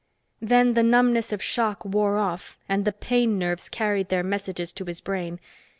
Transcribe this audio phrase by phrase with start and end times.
[0.41, 4.85] Then the numbness of shock wore off and the pain nerves carried their messages to
[4.85, 5.39] his brain.